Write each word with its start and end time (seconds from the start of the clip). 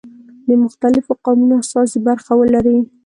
د 0.47 0.49
مختلفو 0.63 1.11
قومونو 1.25 1.55
استازي 1.63 1.99
برخه 2.07 2.31
ولري. 2.37 2.77